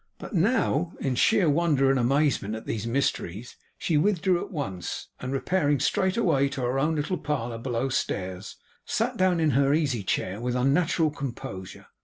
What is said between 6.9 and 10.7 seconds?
little parlour below stairs, sat down in her easy chair with